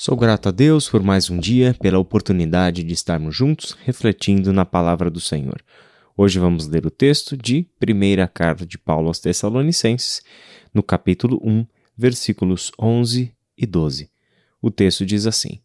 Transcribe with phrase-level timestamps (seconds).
[0.00, 4.64] Sou grato a Deus por mais um dia, pela oportunidade de estarmos juntos refletindo na
[4.64, 5.60] palavra do Senhor.
[6.16, 10.22] Hoje vamos ler o texto de Primeira Carta de Paulo aos Tessalonicenses,
[10.72, 11.66] no capítulo 1,
[11.96, 14.08] versículos 11 e 12.
[14.62, 15.60] O texto diz assim: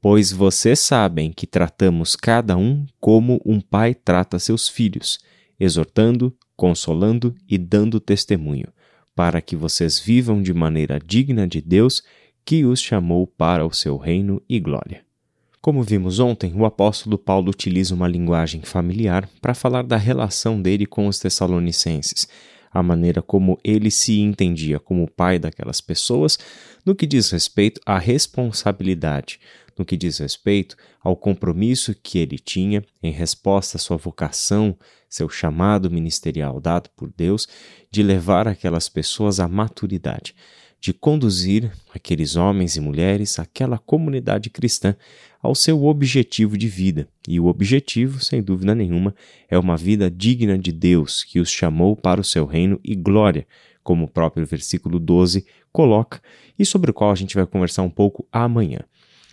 [0.00, 5.18] Pois vocês sabem que tratamos cada um como um pai trata seus filhos,
[5.58, 8.68] exortando, consolando e dando testemunho,
[9.12, 12.04] para que vocês vivam de maneira digna de Deus
[12.46, 15.04] que os chamou para o seu reino e glória.
[15.60, 20.86] Como vimos ontem, o apóstolo Paulo utiliza uma linguagem familiar para falar da relação dele
[20.86, 22.28] com os Tessalonicenses,
[22.70, 26.38] a maneira como ele se entendia como pai daquelas pessoas,
[26.84, 29.40] no que diz respeito à responsabilidade,
[29.76, 34.78] no que diz respeito ao compromisso que ele tinha em resposta à sua vocação,
[35.10, 37.48] seu chamado ministerial dado por Deus,
[37.90, 40.32] de levar aquelas pessoas à maturidade
[40.80, 44.94] de conduzir aqueles homens e mulheres, aquela comunidade cristã,
[45.42, 47.08] ao seu objetivo de vida.
[47.26, 49.14] E o objetivo, sem dúvida nenhuma,
[49.48, 53.46] é uma vida digna de Deus, que os chamou para o seu reino e glória,
[53.82, 56.20] como o próprio versículo 12 coloca,
[56.58, 58.80] e sobre o qual a gente vai conversar um pouco amanhã.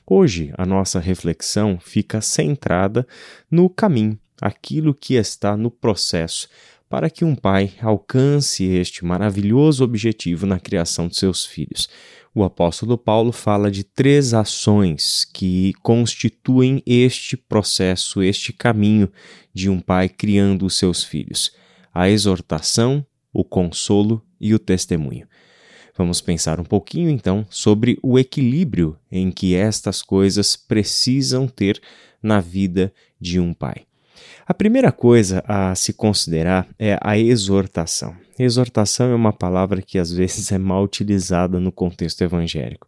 [0.06, 3.08] Hoje, a nossa reflexão fica centrada
[3.50, 6.50] no caminho, aquilo que está no processo
[6.94, 11.90] para que um pai alcance este maravilhoso objetivo na criação de seus filhos.
[12.36, 19.12] O apóstolo Paulo fala de três ações que constituem este processo, este caminho
[19.52, 21.52] de um pai criando os seus filhos:
[21.92, 25.28] a exortação, o consolo e o testemunho.
[25.98, 31.82] Vamos pensar um pouquinho então sobre o equilíbrio em que estas coisas precisam ter
[32.22, 33.88] na vida de um pai.
[34.46, 38.14] A primeira coisa a se considerar é a exortação.
[38.38, 42.88] Exortação é uma palavra que às vezes é mal utilizada no contexto evangélico.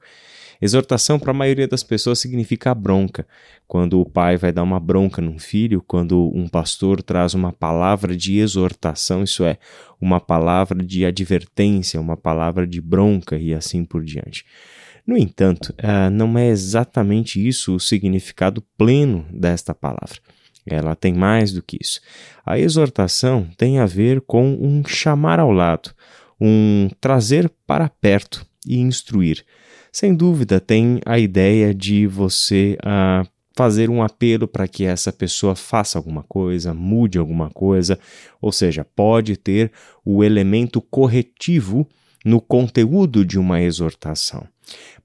[0.61, 3.25] Exortação para a maioria das pessoas significa bronca.
[3.67, 8.15] Quando o pai vai dar uma bronca num filho, quando um pastor traz uma palavra
[8.15, 9.57] de exortação, isso é,
[9.99, 14.45] uma palavra de advertência, uma palavra de bronca e assim por diante.
[15.05, 20.19] No entanto, eh, não é exatamente isso o significado pleno desta palavra.
[20.65, 22.01] Ela tem mais do que isso.
[22.45, 25.91] A exortação tem a ver com um chamar ao lado,
[26.41, 29.45] um trazer para perto e instruir.
[29.91, 35.55] Sem dúvida, tem a ideia de você uh, fazer um apelo para que essa pessoa
[35.55, 37.97] faça alguma coisa, mude alguma coisa,
[38.41, 39.71] ou seja, pode ter
[40.03, 41.87] o elemento corretivo
[42.25, 44.47] no conteúdo de uma exortação.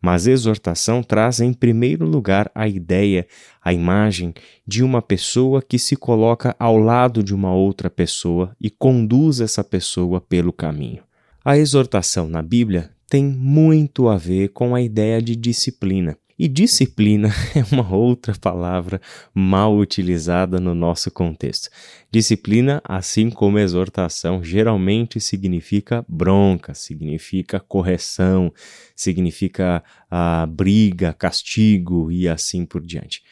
[0.00, 3.26] Mas exortação traz em primeiro lugar a ideia,
[3.62, 4.32] a imagem
[4.66, 9.62] de uma pessoa que se coloca ao lado de uma outra pessoa e conduz essa
[9.62, 11.02] pessoa pelo caminho.
[11.44, 16.16] A exortação na Bíblia tem muito a ver com a ideia de disciplina.
[16.42, 18.98] E disciplina é uma outra palavra
[19.34, 21.68] mal utilizada no nosso contexto.
[22.10, 28.50] Disciplina, assim como exortação, geralmente significa bronca, significa correção,
[28.96, 33.22] significa ah, briga, castigo e assim por diante.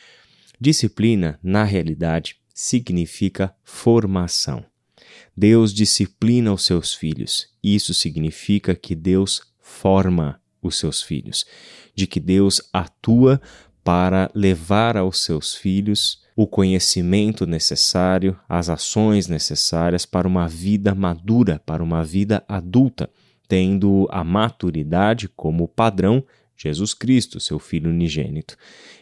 [0.61, 4.63] Disciplina, na realidade, significa formação.
[5.35, 7.49] Deus disciplina os seus filhos.
[7.65, 11.45] Isso significa que Deus forma os seus filhos,
[11.95, 13.41] de que Deus atua
[13.83, 21.61] para levar aos seus filhos o conhecimento necessário, as ações necessárias para uma vida madura,
[21.67, 23.11] para uma vida adulta,
[23.49, 26.23] tendo a maturidade como padrão
[26.57, 28.57] Jesus Cristo, seu Filho unigênito.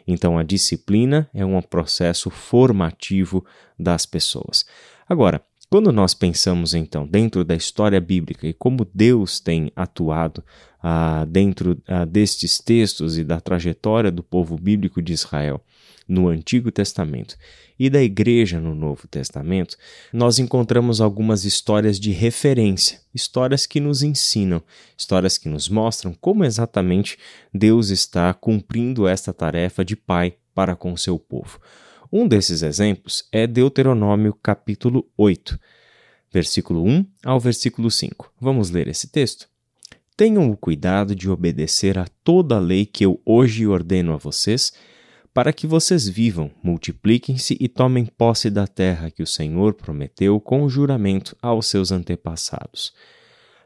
[0.06, 3.44] Então, a disciplina é um processo formativo
[3.78, 4.65] das pessoas.
[5.09, 10.44] Agora, quando nós pensamos então dentro da história bíblica e como Deus tem atuado
[10.89, 15.61] ah, dentro ah, destes textos e da trajetória do povo bíblico de Israel
[16.07, 17.37] no Antigo Testamento
[17.77, 19.77] e da Igreja no Novo Testamento,
[20.13, 24.63] nós encontramos algumas histórias de referência, histórias que nos ensinam,
[24.97, 27.19] histórias que nos mostram como exatamente
[27.53, 31.59] Deus está cumprindo esta tarefa de Pai para com seu povo.
[32.13, 35.59] Um desses exemplos é Deuteronômio capítulo 8,
[36.33, 38.33] versículo 1 ao versículo 5.
[38.41, 39.49] Vamos ler esse texto?
[40.16, 44.72] Tenham o cuidado de obedecer a toda a lei que eu hoje ordeno a vocês,
[45.34, 50.66] para que vocês vivam, multipliquem-se e tomem posse da terra que o Senhor prometeu com
[50.68, 52.95] juramento aos seus antepassados.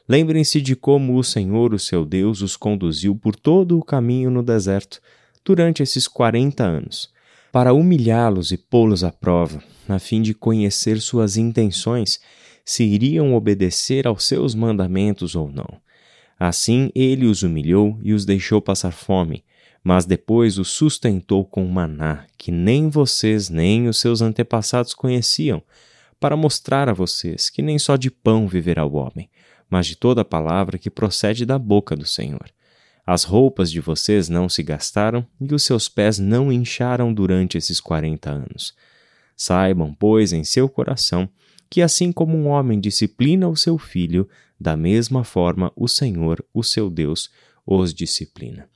[0.09, 4.43] Lembrem-se de como o Senhor, o seu Deus, os conduziu por todo o caminho no
[4.43, 5.01] deserto
[5.45, 7.09] durante esses quarenta anos
[7.53, 12.21] para humilhá-los e pô-los à prova, a fim de conhecer suas intenções,
[12.65, 15.81] se iriam obedecer aos seus mandamentos ou não.
[16.41, 19.45] Assim ele os humilhou e os deixou passar fome,
[19.85, 25.63] mas depois o sustentou com maná, que nem vocês nem os seus antepassados conheciam,
[26.19, 29.29] para mostrar a vocês que nem só de pão viverá o homem,
[29.69, 32.51] mas de toda palavra que procede da boca do Senhor.
[33.07, 37.81] As roupas de vocês não se gastaram e os seus pés não incharam durante esses
[37.81, 38.75] quarenta anos.
[39.37, 41.29] Saibam, pois, em seu coração
[41.69, 44.29] que, assim como um homem disciplina o seu filho,
[44.61, 47.31] da mesma forma o Senhor, o seu Deus,
[47.67, 48.69] os disciplina.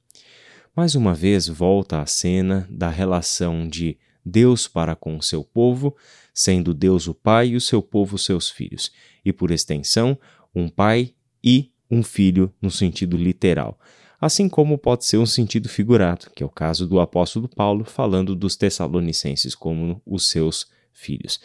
[0.74, 5.94] Mais uma vez volta a cena da relação de Deus para com o seu povo,
[6.32, 8.90] sendo Deus o Pai e o seu povo seus filhos,
[9.24, 10.18] e por extensão,
[10.54, 13.78] um pai e um filho no sentido literal,
[14.20, 18.34] assim como pode ser um sentido figurado, que é o caso do apóstolo Paulo falando
[18.34, 21.38] dos Tessalonicenses como os seus filhos.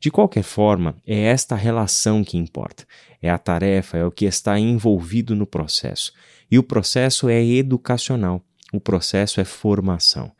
[0.00, 2.86] De qualquer forma, é esta relação que importa.
[3.20, 6.12] É a tarefa, é o que está envolvido no processo.
[6.50, 10.30] E o processo é educacional, o processo é formação.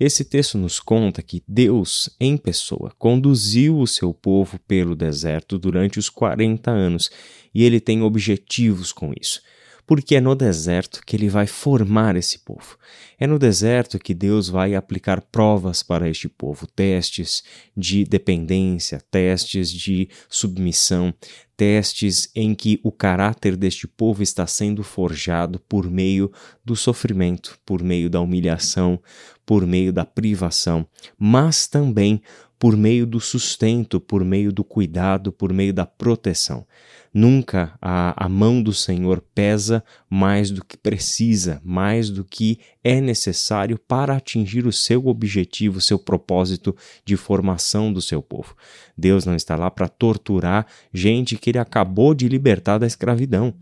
[0.00, 5.98] Esse texto nos conta que Deus, em pessoa, conduziu o seu povo pelo deserto durante
[5.98, 7.10] os 40 anos
[7.54, 9.40] e ele tem objetivos com isso
[9.86, 12.76] porque é no deserto que ele vai formar esse povo.
[13.18, 17.42] É no deserto que Deus vai aplicar provas para este povo, testes
[17.76, 21.12] de dependência, testes de submissão,
[21.56, 26.32] testes em que o caráter deste povo está sendo forjado por meio
[26.64, 29.00] do sofrimento, por meio da humilhação,
[29.46, 30.86] por meio da privação,
[31.18, 32.22] mas também
[32.64, 36.66] por meio do sustento, por meio do cuidado, por meio da proteção.
[37.12, 43.02] Nunca a, a mão do Senhor pesa mais do que precisa, mais do que é
[43.02, 46.74] necessário para atingir o seu objetivo, o seu propósito
[47.04, 48.56] de formação do seu povo.
[48.96, 53.52] Deus não está lá para torturar gente que ele acabou de libertar da escravidão.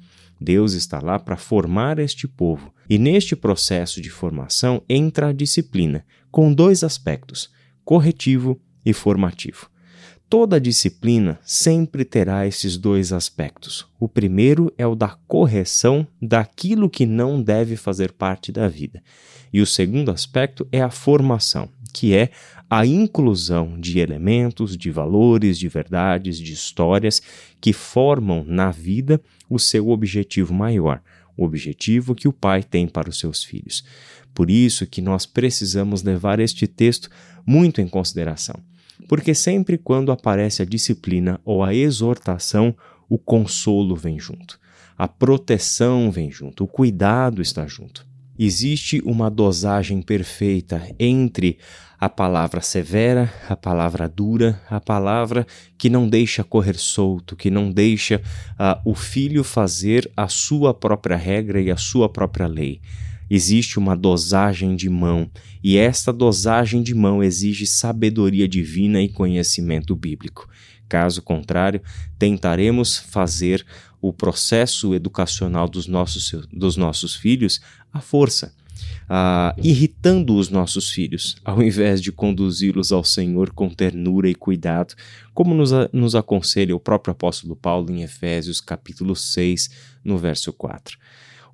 [0.40, 2.72] Deus está lá para formar este povo.
[2.88, 7.50] E neste processo de formação entra a disciplina, com dois aspectos:
[7.84, 9.70] corretivo e formativo.
[10.32, 13.86] Toda disciplina sempre terá esses dois aspectos.
[14.00, 19.02] O primeiro é o da correção daquilo que não deve fazer parte da vida.
[19.52, 22.30] E o segundo aspecto é a formação, que é
[22.70, 27.20] a inclusão de elementos, de valores, de verdades, de histórias
[27.60, 29.20] que formam na vida
[29.50, 31.02] o seu objetivo maior,
[31.36, 33.84] o objetivo que o pai tem para os seus filhos.
[34.32, 37.10] Por isso que nós precisamos levar este texto
[37.44, 38.58] muito em consideração
[39.08, 42.74] porque sempre quando aparece a disciplina ou a exortação,
[43.08, 44.58] o consolo vem junto,
[44.96, 48.06] a proteção vem junto, o cuidado está junto.
[48.38, 51.58] Existe uma dosagem perfeita entre
[52.00, 55.46] a palavra severa, a palavra dura, a palavra
[55.78, 58.20] que não deixa correr solto, que não deixa
[58.52, 62.80] uh, o filho fazer a sua própria regra e a sua própria lei
[63.34, 65.30] existe uma dosagem de mão,
[65.64, 70.46] e esta dosagem de mão exige sabedoria divina e conhecimento bíblico.
[70.86, 71.80] Caso contrário,
[72.18, 73.64] tentaremos fazer
[74.02, 78.54] o processo educacional dos nossos, dos nossos filhos à força,
[79.04, 84.94] uh, irritando os nossos filhos, ao invés de conduzi-los ao Senhor com ternura e cuidado,
[85.32, 89.70] como nos, nos aconselha o próprio apóstolo Paulo em Efésios capítulo 6,
[90.04, 90.98] no verso 4.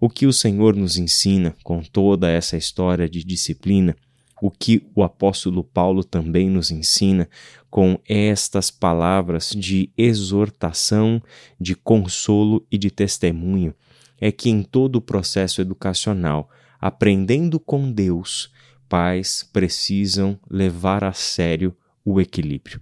[0.01, 3.97] O que o Senhor nos ensina com toda essa história de disciplina,
[4.41, 7.29] o que o apóstolo Paulo também nos ensina
[7.69, 11.21] com estas palavras de exortação,
[11.61, 13.75] de consolo e de testemunho,
[14.21, 16.49] é que em todo o processo educacional,
[16.81, 18.53] aprendendo com Deus,
[18.89, 22.81] pais precisam levar a sério o equilíbrio.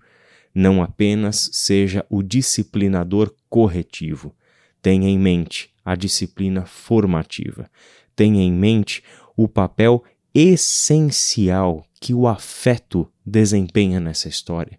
[0.54, 4.34] Não apenas seja o disciplinador corretivo,
[4.82, 7.70] tenha em mente a disciplina formativa.
[8.14, 9.02] Tenha em mente
[9.36, 10.02] o papel
[10.34, 14.78] essencial que o afeto desempenha nessa história.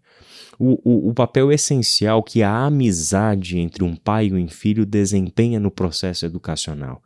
[0.59, 5.59] O, o, o, papel essencial que a amizade entre um pai e um filho desempenha
[5.59, 7.01] no processo educacional.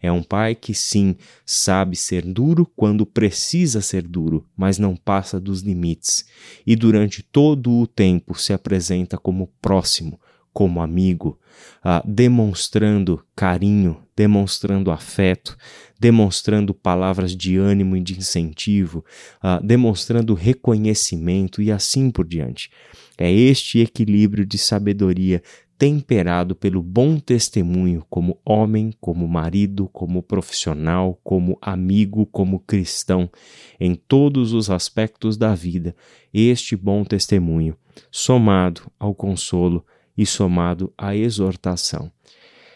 [0.00, 5.40] É um pai que, sim, sabe ser duro quando precisa ser duro, mas não passa
[5.40, 6.24] dos limites,
[6.64, 10.20] e durante todo o tempo se apresenta como próximo,
[10.52, 11.38] como amigo,
[11.84, 15.56] uh, demonstrando carinho, demonstrando afeto,
[15.98, 19.04] demonstrando palavras de ânimo e de incentivo,
[19.42, 22.70] uh, demonstrando reconhecimento e assim por diante.
[23.16, 25.42] É este equilíbrio de sabedoria
[25.78, 33.30] temperado pelo bom testemunho como homem, como marido, como profissional, como amigo, como cristão,
[33.78, 35.94] em todos os aspectos da vida,
[36.34, 37.76] este bom testemunho,
[38.10, 39.86] somado ao consolo,
[40.18, 42.10] e somado à exortação.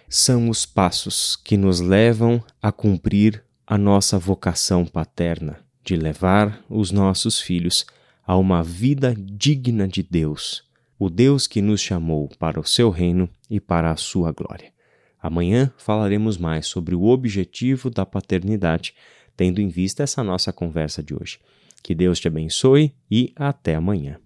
[0.09, 6.93] São os passos que nos levam a cumprir a nossa vocação paterna de levar os
[6.93, 7.85] nossos filhos
[8.25, 10.63] a uma vida digna de Deus,
[10.99, 14.73] o Deus que nos chamou para o seu reino e para a sua glória.
[15.21, 18.95] Amanhã falaremos mais sobre o objetivo da paternidade,
[19.37, 21.41] tendo em vista essa nossa conversa de hoje.
[21.83, 24.23] Que Deus te abençoe e até amanhã.